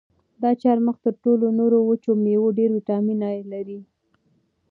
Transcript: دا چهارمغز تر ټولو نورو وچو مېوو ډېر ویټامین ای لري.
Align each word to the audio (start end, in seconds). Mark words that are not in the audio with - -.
دا 0.41 0.49
چهارمغز 0.61 0.99
تر 1.05 1.13
ټولو 1.23 1.45
نورو 1.59 1.77
وچو 1.89 2.11
مېوو 2.23 2.55
ډېر 2.57 2.69
ویټامین 2.77 3.19
ای 3.31 3.39
لري. 3.51 3.79